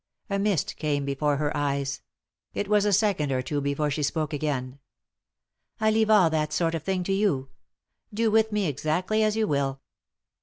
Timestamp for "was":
2.67-2.85